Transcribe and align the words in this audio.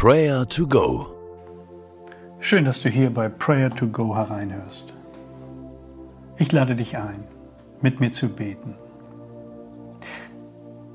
Prayer 0.00 0.46
to 0.46 0.64
Go. 0.64 1.08
Schön, 2.38 2.64
dass 2.64 2.82
du 2.82 2.88
hier 2.88 3.12
bei 3.12 3.28
Prayer 3.28 3.68
to 3.68 3.88
Go 3.88 4.14
hereinhörst. 4.14 4.92
Ich 6.36 6.52
lade 6.52 6.76
dich 6.76 6.96
ein, 6.96 7.24
mit 7.80 7.98
mir 7.98 8.12
zu 8.12 8.28
beten. 8.28 8.76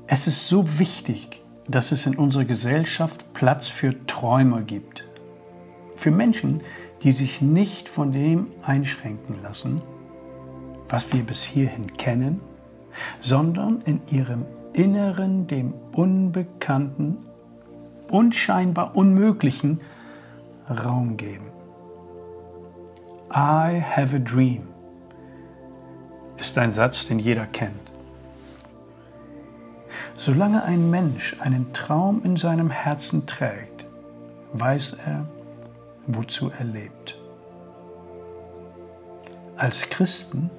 Es 0.06 0.26
ist 0.26 0.48
so 0.48 0.78
wichtig, 0.78 1.42
dass 1.68 1.92
es 1.92 2.06
in 2.06 2.16
unserer 2.16 2.46
Gesellschaft 2.46 3.34
Platz 3.34 3.68
für 3.68 4.06
Träumer 4.06 4.62
gibt. 4.62 5.04
Für 5.94 6.10
Menschen, 6.10 6.62
die 7.02 7.12
sich 7.12 7.42
nicht 7.42 7.90
von 7.90 8.10
dem 8.10 8.46
einschränken 8.62 9.42
lassen, 9.42 9.82
was 10.88 11.12
wir 11.12 11.24
bis 11.24 11.42
hierhin 11.42 11.92
kennen, 11.98 12.40
sondern 13.20 13.82
in 13.82 14.00
ihrem 14.10 14.46
Inneren 14.72 15.46
dem 15.46 15.74
Unbekannten, 15.92 17.18
unscheinbar 18.10 18.96
Unmöglichen 18.96 19.80
Raum 20.68 21.16
geben. 21.16 21.46
I 23.30 23.82
have 23.82 24.14
a 24.14 24.18
dream 24.18 24.68
ist 26.36 26.58
ein 26.58 26.72
Satz, 26.72 27.06
den 27.06 27.18
jeder 27.18 27.46
kennt. 27.46 27.90
Solange 30.16 30.62
ein 30.64 30.90
Mensch 30.90 31.36
einen 31.40 31.72
Traum 31.72 32.22
in 32.24 32.36
seinem 32.36 32.70
Herzen 32.70 33.26
trägt, 33.26 33.84
weiß 34.52 34.98
er, 35.04 35.26
wozu 36.06 36.50
er 36.56 36.64
lebt. 36.64 37.18
Als 39.56 39.88
Christen 39.88 40.50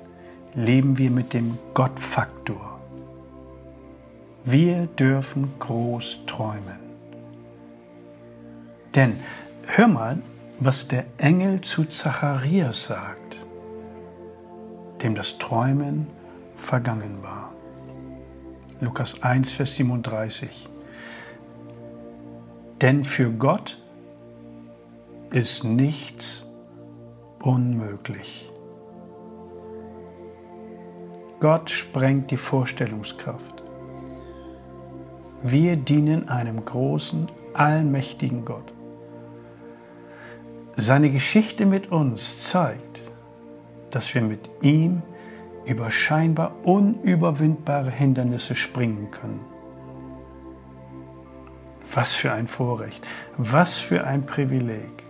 leben 0.54 0.98
wir 0.98 1.12
mit 1.12 1.34
dem 1.34 1.58
Gottfaktor. 1.74 2.80
Wir 4.44 4.88
dürfen 4.88 5.54
groß 5.60 6.20
träumen. 6.28 6.85
Denn 8.96 9.18
hör 9.68 9.88
mal, 9.88 10.22
was 10.60 10.88
der 10.88 11.06
Engel 11.18 11.60
zu 11.62 11.84
Zacharias 11.84 12.86
sagt, 12.86 13.36
dem 15.02 15.16
das 15.16 15.38
Träumen 15.38 16.08
vergangen 16.56 17.22
war. 17.22 17.52
Lukas 18.80 19.22
1, 19.24 19.52
Vers 19.52 19.76
37. 19.76 20.70
Denn 22.82 23.04
für 23.04 23.32
Gott 23.32 23.82
ist 25.32 25.66
nichts 25.66 26.50
unmöglich. 27.42 28.50
Gott 31.42 31.70
sprengt 31.70 32.32
die 32.32 32.38
Vorstellungskraft. 32.38 33.64
Wir 35.44 35.76
dienen 35.76 36.30
einem 36.30 36.64
großen, 36.64 37.28
allmächtigen 37.54 38.46
Gott. 38.46 38.75
Seine 40.78 41.10
Geschichte 41.10 41.66
mit 41.66 41.92
uns 41.92 42.50
zeigt, 42.50 43.00
dass 43.92 44.14
wir 44.14 44.22
mit 44.22 44.50
ihm 44.62 45.02
über 45.66 45.90
scheinbar 45.90 46.54
unüberwindbare 46.64 47.90
Hindernisse 47.90 48.56
springen 48.56 49.10
können. 49.10 49.40
Was 51.94 52.14
für 52.14 52.34
ein 52.34 52.48
Vorrecht, 52.48 53.06
was 53.38 53.80
für 53.80 54.06
ein 54.06 54.26
Privileg. 54.26 55.04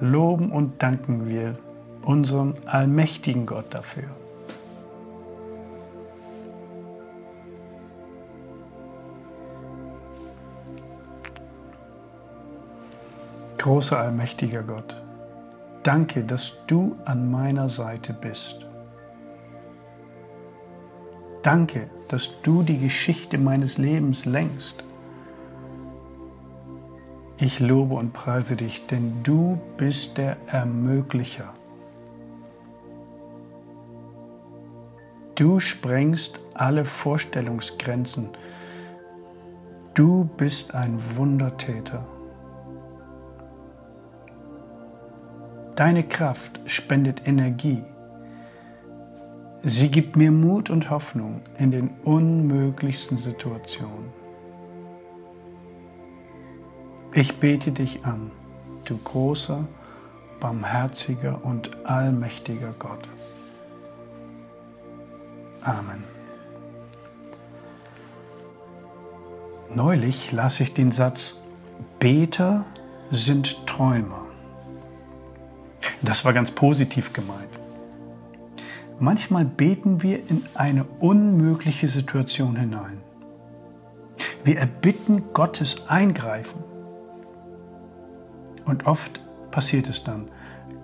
Loben 0.00 0.50
und 0.50 0.82
danken 0.82 1.28
wir 1.28 1.56
unseren 2.02 2.54
allmächtigen 2.66 3.46
Gott 3.46 3.66
dafür. 3.72 4.08
Großer 13.60 13.98
allmächtiger 13.98 14.62
Gott, 14.62 15.02
danke, 15.82 16.24
dass 16.24 16.64
du 16.66 16.96
an 17.04 17.30
meiner 17.30 17.68
Seite 17.68 18.14
bist. 18.14 18.66
Danke, 21.42 21.90
dass 22.08 22.40
du 22.40 22.62
die 22.62 22.78
Geschichte 22.78 23.36
meines 23.36 23.76
Lebens 23.76 24.24
lenkst. 24.24 24.82
Ich 27.36 27.60
lobe 27.60 27.96
und 27.96 28.14
preise 28.14 28.56
dich, 28.56 28.86
denn 28.86 29.22
du 29.24 29.60
bist 29.76 30.16
der 30.16 30.38
Ermöglicher. 30.46 31.52
Du 35.34 35.60
sprengst 35.60 36.40
alle 36.54 36.86
Vorstellungsgrenzen. 36.86 38.30
Du 39.92 40.30
bist 40.38 40.74
ein 40.74 40.98
Wundertäter. 41.16 42.06
Deine 45.76 46.02
Kraft 46.02 46.60
spendet 46.66 47.26
Energie. 47.26 47.82
Sie 49.62 49.90
gibt 49.90 50.16
mir 50.16 50.30
Mut 50.30 50.70
und 50.70 50.90
Hoffnung 50.90 51.42
in 51.58 51.70
den 51.70 51.90
unmöglichsten 52.04 53.18
Situationen. 53.18 54.08
Ich 57.12 57.38
bete 57.38 57.72
dich 57.72 58.04
an, 58.04 58.30
du 58.86 58.96
großer, 58.96 59.66
barmherziger 60.38 61.44
und 61.44 61.84
allmächtiger 61.84 62.72
Gott. 62.78 63.08
Amen. 65.62 66.02
Neulich 69.74 70.32
las 70.32 70.60
ich 70.60 70.72
den 70.72 70.90
Satz, 70.90 71.42
Beter 71.98 72.64
sind 73.10 73.66
Träumer. 73.66 74.19
Das 76.02 76.24
war 76.24 76.32
ganz 76.32 76.50
positiv 76.50 77.12
gemeint. 77.12 77.48
Manchmal 78.98 79.44
beten 79.44 80.02
wir 80.02 80.18
in 80.28 80.42
eine 80.54 80.84
unmögliche 80.84 81.88
Situation 81.88 82.56
hinein. 82.56 82.98
Wir 84.44 84.58
erbitten 84.58 85.32
Gottes 85.32 85.88
Eingreifen. 85.88 86.62
Und 88.64 88.86
oft 88.86 89.20
passiert 89.50 89.88
es 89.88 90.04
dann. 90.04 90.28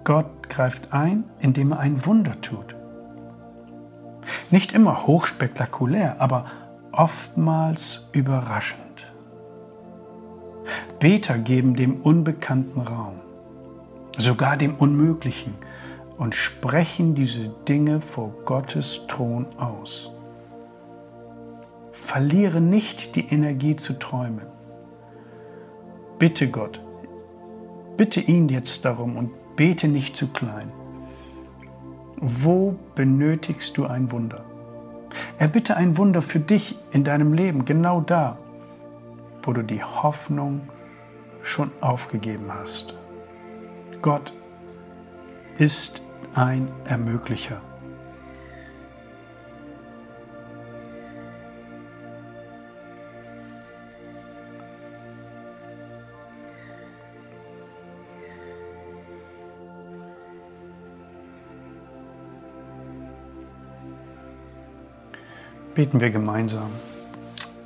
Gott 0.04 0.48
greift 0.48 0.92
ein, 0.92 1.24
indem 1.40 1.72
er 1.72 1.80
ein 1.80 2.04
Wunder 2.06 2.40
tut. 2.40 2.74
Nicht 4.50 4.72
immer 4.72 5.06
hochspektakulär, 5.06 6.20
aber 6.20 6.46
oftmals 6.92 8.08
überraschend. 8.12 8.82
Beter 10.98 11.38
geben 11.38 11.76
dem 11.76 12.00
Unbekannten 12.00 12.80
Raum 12.80 13.20
sogar 14.18 14.56
dem 14.56 14.74
Unmöglichen, 14.74 15.54
und 16.18 16.34
sprechen 16.34 17.14
diese 17.14 17.48
Dinge 17.68 18.00
vor 18.00 18.32
Gottes 18.44 19.06
Thron 19.06 19.46
aus. 19.58 20.10
Verliere 21.92 22.60
nicht 22.60 23.16
die 23.16 23.26
Energie 23.28 23.76
zu 23.76 23.98
träumen. 23.98 24.46
Bitte 26.18 26.48
Gott, 26.48 26.80
bitte 27.96 28.20
ihn 28.20 28.48
jetzt 28.48 28.84
darum 28.84 29.16
und 29.16 29.30
bete 29.56 29.88
nicht 29.88 30.16
zu 30.16 30.28
klein. 30.28 30.72
Wo 32.18 32.76
benötigst 32.94 33.76
du 33.76 33.86
ein 33.86 34.10
Wunder? 34.10 34.44
Erbitte 35.38 35.76
ein 35.76 35.98
Wunder 35.98 36.22
für 36.22 36.40
dich 36.40 36.76
in 36.92 37.04
deinem 37.04 37.34
Leben, 37.34 37.66
genau 37.66 38.00
da, 38.00 38.38
wo 39.42 39.52
du 39.52 39.62
die 39.62 39.82
Hoffnung 39.82 40.62
schon 41.42 41.70
aufgegeben 41.82 42.46
hast. 42.48 42.94
Gott 44.02 44.32
ist 45.58 46.02
ein 46.34 46.68
Ermöglicher. 46.84 47.60
Beten 65.74 66.00
wir 66.00 66.10
gemeinsam. 66.10 66.70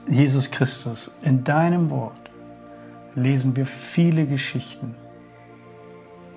Jesus 0.09 0.51
Christus, 0.51 1.17
in 1.23 1.45
deinem 1.45 1.91
Wort 1.91 2.19
lesen 3.15 3.55
wir 3.55 3.67
viele 3.67 4.27
Geschichten 4.27 4.97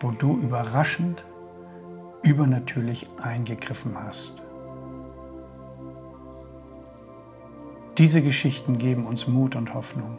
wo 0.04 0.12
du 0.12 0.38
überraschend, 0.38 1.24
übernatürlich 2.24 3.08
eingegriffen 3.22 3.98
hast. 3.98 4.34
Diese 7.98 8.22
Geschichten 8.22 8.78
geben 8.78 9.06
uns 9.06 9.28
Mut 9.28 9.56
und 9.56 9.74
Hoffnung, 9.74 10.18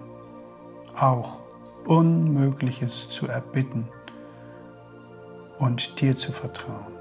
auch 0.99 1.43
Unmögliches 1.85 3.11
zu 3.11 3.27
erbitten 3.27 3.89
und 5.59 6.01
dir 6.01 6.17
zu 6.17 6.33
vertrauen. 6.33 6.95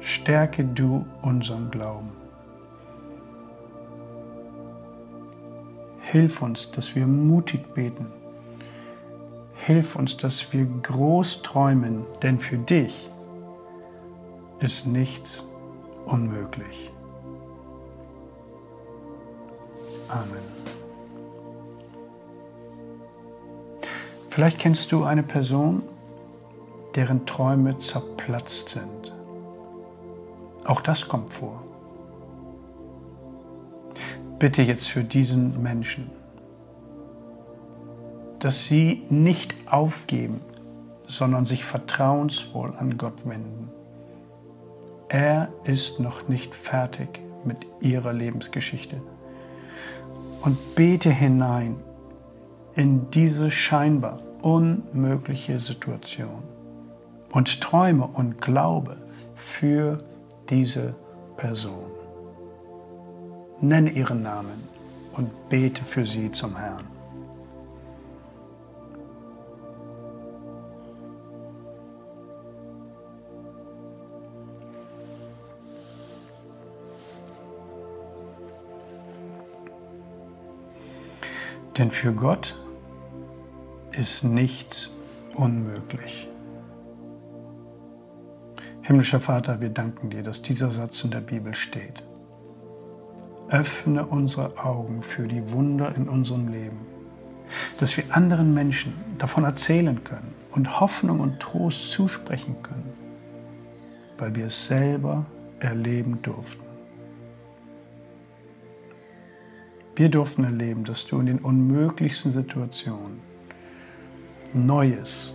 Stärke 0.00 0.64
du 0.64 1.06
unseren 1.22 1.70
Glauben. 1.70 2.10
Hilf 6.00 6.42
uns, 6.42 6.70
dass 6.70 6.94
wir 6.94 7.06
mutig 7.06 7.72
beten. 7.72 8.17
Hilf 9.58 9.96
uns, 9.96 10.16
dass 10.16 10.52
wir 10.52 10.64
groß 10.64 11.42
träumen, 11.42 12.06
denn 12.22 12.38
für 12.38 12.58
dich 12.58 13.10
ist 14.60 14.86
nichts 14.86 15.46
unmöglich. 16.06 16.90
Amen. 20.08 20.58
Vielleicht 24.30 24.58
kennst 24.58 24.92
du 24.92 25.04
eine 25.04 25.22
Person, 25.22 25.82
deren 26.94 27.26
Träume 27.26 27.76
zerplatzt 27.78 28.70
sind. 28.70 29.14
Auch 30.64 30.80
das 30.80 31.08
kommt 31.08 31.32
vor. 31.32 31.62
Bitte 34.38 34.62
jetzt 34.62 34.88
für 34.88 35.02
diesen 35.02 35.62
Menschen, 35.62 36.10
dass 38.40 38.66
sie 38.66 39.02
nicht 39.10 39.54
aufgeben, 39.70 40.40
sondern 41.06 41.46
sich 41.46 41.64
vertrauensvoll 41.64 42.74
an 42.78 42.98
Gott 42.98 43.26
wenden. 43.26 43.70
Er 45.08 45.48
ist 45.64 46.00
noch 46.00 46.28
nicht 46.28 46.54
fertig 46.54 47.20
mit 47.44 47.66
ihrer 47.80 48.12
Lebensgeschichte. 48.12 49.00
Und 50.42 50.74
bete 50.74 51.10
hinein 51.10 51.76
in 52.76 53.10
diese 53.10 53.50
scheinbar 53.50 54.20
unmögliche 54.42 55.58
Situation 55.58 56.42
und 57.32 57.60
träume 57.60 58.06
und 58.06 58.40
glaube 58.40 58.96
für 59.34 59.98
diese 60.48 60.94
Person. 61.36 61.90
Nenne 63.60 63.90
ihren 63.90 64.22
Namen 64.22 64.62
und 65.16 65.48
bete 65.48 65.82
für 65.82 66.06
sie 66.06 66.30
zum 66.30 66.56
Herrn. 66.56 66.97
Denn 81.78 81.92
für 81.92 82.12
Gott 82.12 82.58
ist 83.92 84.24
nichts 84.24 84.90
unmöglich. 85.36 86.28
Himmlischer 88.82 89.20
Vater, 89.20 89.60
wir 89.60 89.68
danken 89.68 90.10
dir, 90.10 90.24
dass 90.24 90.42
dieser 90.42 90.70
Satz 90.70 91.04
in 91.04 91.12
der 91.12 91.20
Bibel 91.20 91.54
steht. 91.54 92.02
Öffne 93.48 94.04
unsere 94.06 94.58
Augen 94.58 95.02
für 95.02 95.28
die 95.28 95.52
Wunder 95.52 95.94
in 95.94 96.08
unserem 96.08 96.48
Leben, 96.48 96.80
dass 97.78 97.96
wir 97.96 98.04
anderen 98.10 98.54
Menschen 98.54 98.94
davon 99.18 99.44
erzählen 99.44 100.02
können 100.02 100.34
und 100.50 100.80
Hoffnung 100.80 101.20
und 101.20 101.38
Trost 101.38 101.92
zusprechen 101.92 102.56
können, 102.62 102.92
weil 104.18 104.34
wir 104.34 104.46
es 104.46 104.66
selber 104.66 105.26
erleben 105.60 106.20
durften. 106.22 106.67
Wir 109.98 110.08
durften 110.08 110.44
erleben, 110.44 110.84
dass 110.84 111.08
du 111.08 111.18
in 111.18 111.26
den 111.26 111.40
unmöglichsten 111.40 112.30
Situationen 112.30 113.18
Neues 114.54 115.34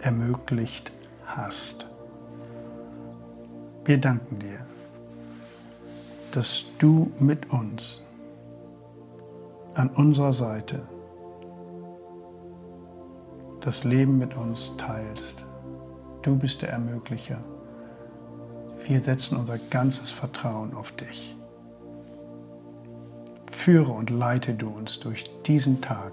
ermöglicht 0.00 0.92
hast. 1.24 1.88
Wir 3.86 3.96
danken 3.96 4.38
dir, 4.38 4.66
dass 6.32 6.66
du 6.78 7.10
mit 7.20 7.48
uns 7.48 8.02
an 9.72 9.88
unserer 9.88 10.34
Seite 10.34 10.82
das 13.62 13.84
Leben 13.84 14.18
mit 14.18 14.36
uns 14.36 14.76
teilst. 14.76 15.46
Du 16.20 16.36
bist 16.36 16.60
der 16.60 16.68
Ermöglicher. 16.68 17.38
Wir 18.86 19.02
setzen 19.02 19.38
unser 19.38 19.56
ganzes 19.56 20.10
Vertrauen 20.10 20.74
auf 20.74 20.92
dich. 20.92 21.34
Führe 23.62 23.92
und 23.92 24.10
leite 24.10 24.54
du 24.54 24.70
uns 24.70 24.98
durch 24.98 25.22
diesen 25.44 25.80
Tag 25.80 26.12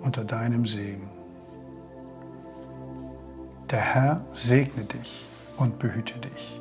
unter 0.00 0.22
deinem 0.22 0.64
Segen. 0.64 1.10
Der 3.68 3.80
Herr 3.80 4.20
segne 4.32 4.84
dich 4.84 5.24
und 5.56 5.80
behüte 5.80 6.16
dich. 6.20 6.60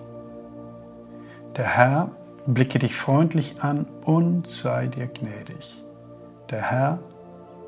Der 1.55 1.67
Herr 1.67 2.09
blicke 2.47 2.79
dich 2.79 2.95
freundlich 2.95 3.61
an 3.61 3.85
und 4.05 4.47
sei 4.47 4.87
dir 4.87 5.05
gnädig. 5.05 5.83
Der 6.49 6.71
Herr 6.71 6.97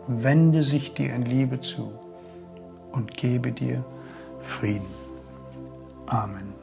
wende 0.08 0.64
sich 0.64 0.96
dir 0.96 1.14
in 1.14 1.22
Liebe 1.22 1.60
zu 1.60 1.94
und 2.92 3.16
gebe 3.16 3.52
dir 3.52 3.86
Frieden. 4.40 4.88
Amen. 6.08 6.63